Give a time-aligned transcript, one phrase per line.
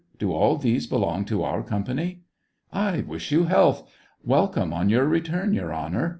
[0.17, 2.21] Do all these belong to our company?""
[2.89, 3.87] I wish you health!
[4.23, 6.09] Welcome on your return, Your Honor!"